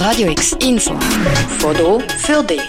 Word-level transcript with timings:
Radio 0.00 0.30
X 0.30 0.56
Info. 0.62 0.98
Foto 1.58 2.00
für 2.00 2.42
dich. 2.42 2.62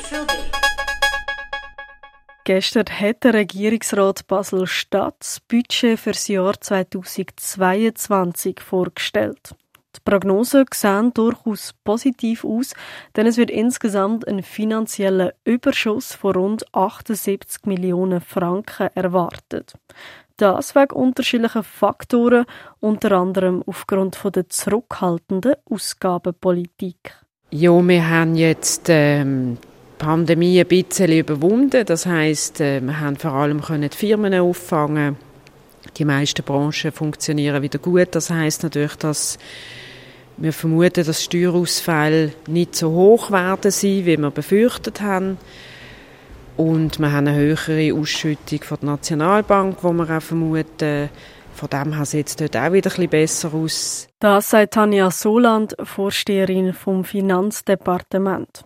Gestern 2.43 2.87
hat 2.87 3.23
der 3.23 3.35
Regierungsrat 3.35 4.27
Basel-Stadt 4.27 5.15
das 5.19 5.39
Budget 5.39 5.97
für 5.97 6.11
das 6.11 6.27
Jahr 6.27 6.59
2022 6.59 8.59
vorgestellt. 8.59 9.55
Die 9.95 10.01
Prognosen 10.03 10.65
sehen 10.73 11.13
durchaus 11.13 11.73
positiv 11.85 12.43
aus, 12.43 12.73
denn 13.15 13.27
es 13.27 13.37
wird 13.37 13.49
insgesamt 13.49 14.27
ein 14.27 14.43
finanzieller 14.43 15.31
Überschuss 15.45 16.13
von 16.13 16.35
rund 16.35 16.75
78 16.75 17.65
Millionen 17.65 18.19
Franken 18.19 18.89
erwartet. 18.93 19.75
Das 20.41 20.73
wegen 20.73 20.95
unterschiedlicher 20.95 21.61
Faktoren, 21.61 22.45
unter 22.79 23.11
anderem 23.11 23.61
aufgrund 23.67 24.15
von 24.15 24.31
der 24.31 24.49
zurückhaltenden 24.49 25.53
Ausgabenpolitik. 25.69 27.13
Ja, 27.51 27.79
wir 27.87 28.09
haben 28.09 28.33
jetzt 28.33 28.87
ähm, 28.89 29.59
die 29.61 30.03
Pandemie 30.03 30.59
ein 30.59 30.65
bisschen 30.65 31.11
überwunden. 31.11 31.85
Das 31.85 32.07
heißt, 32.07 32.59
äh, 32.59 32.81
wir 32.81 32.99
haben 32.99 33.17
vor 33.17 33.33
allem 33.33 33.61
können 33.61 33.87
die 33.87 33.95
Firmen 33.95 34.33
auffangen. 34.33 35.15
Die 35.97 36.05
meisten 36.05 36.43
Branchen 36.43 36.91
funktionieren 36.91 37.61
wieder 37.61 37.77
gut. 37.77 38.07
Das 38.15 38.31
heißt 38.31 38.63
natürlich, 38.63 38.95
dass 38.95 39.37
wir 40.37 40.53
vermuten, 40.53 41.05
dass 41.05 41.23
Steuerausfälle 41.23 42.33
nicht 42.47 42.75
so 42.75 42.89
hoch 42.89 43.29
werden 43.29 43.69
sein, 43.69 44.07
wie 44.07 44.17
wir 44.17 44.31
befürchtet 44.31 45.01
haben. 45.01 45.37
Und 46.61 46.99
wir 46.99 47.11
haben 47.11 47.25
eine 47.25 47.35
höhere 47.35 47.91
Ausschüttung 47.99 48.61
von 48.61 48.77
der 48.81 48.89
Nationalbank, 48.91 49.77
wo 49.81 49.91
wir 49.93 50.15
auch 50.15 50.21
vermuten, 50.21 51.09
von 51.55 51.69
dem 51.69 51.93
her 51.95 52.05
sieht 52.05 52.27
es 52.27 52.35
dort 52.35 52.55
auch 52.55 52.71
wieder 52.71 52.91
ein 52.91 52.95
bisschen 52.95 53.09
besser 53.09 53.53
aus. 53.55 54.07
Das 54.19 54.51
sagt 54.51 54.75
Tanja 54.75 55.09
Soland, 55.09 55.75
Vorsteherin 55.81 56.73
vom 56.73 57.03
Finanzdepartement. 57.03 58.63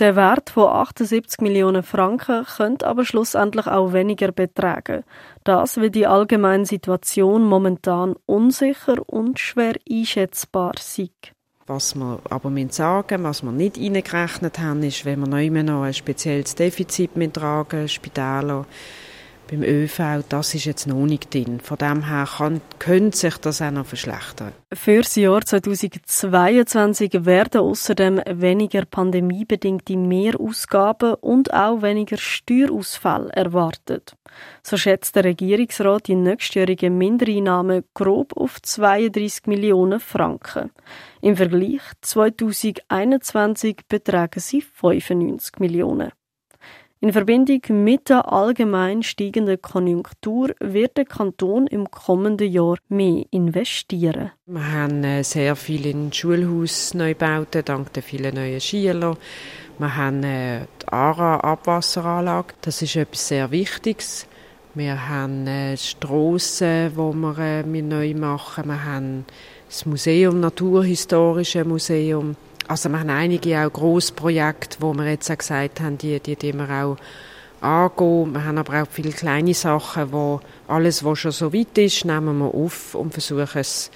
Der 0.00 0.16
Wert 0.16 0.50
von 0.50 0.68
78 0.68 1.40
Millionen 1.40 1.82
Franken 1.82 2.44
könnte 2.44 2.86
aber 2.86 3.06
schlussendlich 3.06 3.66
auch 3.66 3.94
weniger 3.94 4.32
betragen. 4.32 5.04
Das, 5.42 5.78
weil 5.78 5.88
die 5.88 6.06
allgemeine 6.06 6.66
Situation 6.66 7.44
momentan 7.46 8.16
unsicher 8.26 8.96
und 9.06 9.38
schwer 9.38 9.76
einschätzbar 9.90 10.72
sei. 10.78 11.08
Was 11.66 11.94
wir 11.94 12.20
aber 12.28 12.50
sagen 12.74 13.22
was 13.22 13.42
wir 13.42 13.52
nicht 13.52 13.78
eingerechnet 13.78 14.58
haben, 14.58 14.82
ist, 14.82 15.04
wenn 15.04 15.20
wir 15.20 15.28
noch 15.28 15.38
noch 15.66 15.82
ein 15.82 15.94
spezielles 15.94 16.54
Defizit 16.54 17.16
tragen, 17.32 17.88
Spitäler, 17.88 18.66
beim 19.50 19.62
ÖV, 19.62 20.22
das 20.28 20.54
ist 20.54 20.64
jetzt 20.64 20.86
noch 20.86 21.04
nicht 21.06 21.34
drin. 21.34 21.60
Von 21.60 21.78
dem 21.78 22.06
her 22.06 22.28
kann, 22.36 22.60
könnte 22.78 23.16
sich 23.16 23.36
das 23.38 23.60
auch 23.60 23.70
noch 23.70 23.86
verschlechtern. 23.86 24.52
Für 24.72 25.02
das 25.02 25.16
Jahr 25.16 25.40
2022 25.40 27.24
werden 27.24 27.60
außerdem 27.60 28.20
weniger 28.30 28.84
pandemiebedingte 28.84 29.96
Mehrausgaben 29.96 31.14
und 31.14 31.52
auch 31.52 31.82
weniger 31.82 32.16
Steuerausfälle 32.16 33.30
erwartet. 33.32 34.14
So 34.62 34.76
schätzt 34.76 35.16
der 35.16 35.24
Regierungsrat 35.24 36.06
die 36.06 36.14
nächstjährigen 36.14 36.96
Mindereinnahmen 36.96 37.82
grob 37.94 38.36
auf 38.36 38.62
32 38.62 39.46
Millionen 39.46 39.98
Franken. 39.98 40.70
Im 41.20 41.36
Vergleich 41.36 41.82
2021 42.02 43.78
betragen 43.88 44.40
sie 44.40 44.62
95 44.62 45.58
Millionen. 45.58 46.12
In 47.02 47.14
Verbindung 47.14 47.62
mit 47.82 48.10
der 48.10 48.30
allgemein 48.30 49.02
steigenden 49.02 49.62
Konjunktur 49.62 50.50
wird 50.60 50.98
der 50.98 51.06
Kanton 51.06 51.66
im 51.66 51.90
kommenden 51.90 52.52
Jahr 52.52 52.76
mehr 52.90 53.24
investieren. 53.30 54.32
Wir 54.44 54.72
haben 54.72 55.02
äh, 55.02 55.24
sehr 55.24 55.56
viel 55.56 55.86
in 55.86 56.12
Schulhausneubauten 56.12 57.64
dank 57.64 57.94
der 57.94 58.02
vielen 58.02 58.34
neuen 58.34 58.60
Schüler. 58.60 59.16
Wir 59.78 59.96
haben 59.96 60.22
äh, 60.24 60.66
die 60.82 60.88
ARA-Abwasseranlage. 60.88 62.52
Das 62.60 62.82
ist 62.82 62.96
etwas 62.96 63.28
sehr 63.28 63.50
Wichtiges. 63.50 64.26
Wir 64.74 65.08
haben 65.08 65.46
äh, 65.46 65.78
Strassen, 65.78 66.92
die 66.92 66.96
wir 66.98 67.82
neu 67.82 68.12
machen. 68.12 68.66
Wir 68.66 68.84
haben 68.84 69.24
das 69.68 69.86
Museum, 69.86 70.40
Naturhistorische 70.40 71.64
Museum. 71.64 72.36
Also 72.70 72.88
wir 72.88 73.00
haben 73.00 73.10
einige 73.10 73.66
auch 73.66 73.72
Grossprojekte, 73.72 74.76
wo 74.78 74.94
wir 74.94 75.10
jetzt 75.10 75.28
auch 75.28 75.36
gesagt 75.36 75.80
haben, 75.80 75.98
die, 75.98 76.20
die, 76.20 76.36
die 76.36 76.52
wir 76.52 76.70
auch 76.70 76.96
angehen. 77.60 78.32
Wir 78.32 78.44
haben 78.44 78.58
aber 78.58 78.82
auch 78.84 78.86
viele 78.88 79.10
kleine 79.10 79.54
Sachen, 79.54 80.12
wo 80.12 80.40
alles, 80.68 81.04
was 81.04 81.18
schon 81.18 81.32
so 81.32 81.52
weit 81.52 81.76
ist, 81.78 82.04
nehmen 82.04 82.38
wir 82.38 82.54
auf 82.54 82.94
und 82.94 83.12
versuchen 83.12 83.58
es 83.58 83.90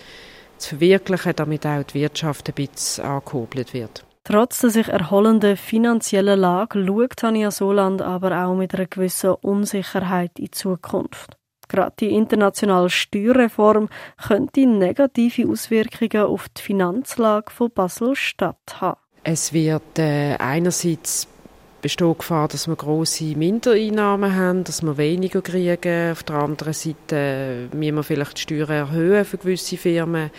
zu 0.58 0.70
verwirklichen, 0.70 1.36
damit 1.36 1.64
auch 1.64 1.84
die 1.84 2.00
Wirtschaft 2.00 2.48
ein 2.48 2.54
bisschen 2.54 3.04
angekurbelt 3.04 3.74
wird. 3.74 4.04
Trotz 4.24 4.62
der 4.62 4.70
sich 4.70 4.88
erholenden 4.88 5.56
finanziellen 5.56 6.40
Lage 6.40 6.84
schaut 6.84 7.16
Tanja 7.16 7.52
Soland 7.52 8.02
aber 8.02 8.44
auch 8.44 8.56
mit 8.56 8.74
einer 8.74 8.86
gewissen 8.86 9.34
Unsicherheit 9.40 10.32
in 10.36 10.46
die 10.46 10.50
Zukunft. 10.50 11.36
Gerade 11.74 11.94
die 11.98 12.10
internationale 12.10 12.88
Steuerreform 12.88 13.88
könnte 14.28 14.64
negative 14.64 15.48
Auswirkungen 15.48 16.24
auf 16.24 16.48
die 16.50 16.62
Finanzlage 16.62 17.50
von 17.50 17.68
Basel-Stadt 17.68 18.80
haben. 18.80 19.00
Es 19.24 19.52
wird 19.52 19.98
äh, 19.98 20.36
einerseits 20.36 21.26
besteht 21.82 22.18
Gefahr, 22.18 22.46
dass 22.46 22.68
wir 22.68 22.76
große 22.76 23.24
Mindereinnahmen 23.36 24.36
haben, 24.36 24.62
dass 24.62 24.82
wir 24.82 24.96
weniger 24.98 25.42
kriegen. 25.42 26.12
Auf 26.12 26.22
der 26.22 26.36
anderen 26.36 26.74
Seite 26.74 27.16
äh, 27.72 27.76
müssen 27.76 27.96
wir 27.96 28.02
vielleicht 28.04 28.36
die 28.36 28.42
Steuern 28.42 28.70
erhöhen 28.70 29.24
für 29.24 29.38
gewisse 29.38 29.76
Firmen. 29.76 30.30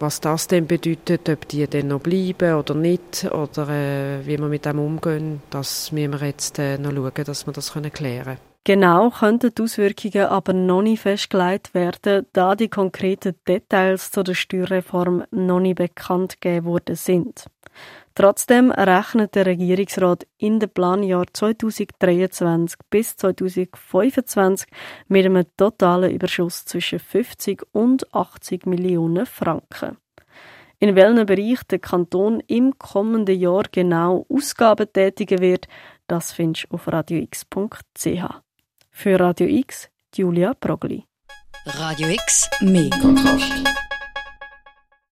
Was 0.00 0.20
das 0.20 0.48
dann 0.48 0.66
bedeutet, 0.66 1.28
ob 1.28 1.46
die 1.46 1.68
dann 1.68 1.86
noch 1.86 2.00
bleiben 2.00 2.54
oder 2.54 2.74
nicht, 2.74 3.26
oder 3.30 3.68
äh, 3.68 4.26
wie 4.26 4.38
wir 4.38 4.48
mit 4.48 4.64
dem 4.64 4.80
umgehen, 4.80 5.40
das 5.50 5.92
müssen 5.92 6.18
wir 6.18 6.26
jetzt 6.26 6.58
äh, 6.58 6.78
noch 6.78 6.90
schauen, 6.90 7.24
dass 7.24 7.46
wir 7.46 7.52
das 7.52 7.72
klären 7.72 7.92
können. 7.92 8.53
Genau 8.66 9.10
könnten 9.10 9.54
die 9.54 9.62
Auswirkungen 9.62 10.24
aber 10.24 10.54
noch 10.54 10.80
nicht 10.80 11.02
festgelegt 11.02 11.74
werden, 11.74 12.26
da 12.32 12.54
die 12.56 12.68
konkreten 12.68 13.34
Details 13.46 14.10
zu 14.10 14.22
der 14.22 14.32
Steuerreform 14.32 15.24
noch 15.30 15.60
nicht 15.60 15.76
bekannt 15.76 16.40
gegeben 16.40 16.64
worden 16.64 16.96
sind. 16.96 17.44
Trotzdem 18.14 18.70
rechnet 18.70 19.34
der 19.34 19.44
Regierungsrat 19.44 20.26
in 20.38 20.60
den 20.60 20.70
Planjahr 20.70 21.26
2023 21.30 22.78
bis 22.88 23.16
2025 23.18 24.66
mit 25.08 25.26
einem 25.26 25.44
totalen 25.58 26.12
Überschuss 26.12 26.64
zwischen 26.64 27.00
50 27.00 27.64
und 27.72 28.14
80 28.14 28.64
Millionen 28.64 29.26
Franken. 29.26 29.98
In 30.78 30.96
welchem 30.96 31.26
Bereich 31.26 31.64
der 31.64 31.80
Kanton 31.80 32.40
im 32.46 32.78
kommenden 32.78 33.38
Jahr 33.38 33.64
genau 33.70 34.24
Ausgaben 34.30 34.90
tätigen 34.90 35.40
wird, 35.40 35.68
das 36.06 36.32
findest 36.32 36.66
du 36.70 36.76
auf 36.76 36.88
radiox.ch. 36.88 38.43
Für 38.96 39.18
Radio 39.18 39.48
X, 39.48 39.90
Julia 40.14 40.54
Progli. 40.54 41.04
Radio 41.66 42.08
X, 42.08 42.48
mehr 42.60 42.88
Kontrast. 42.90 43.52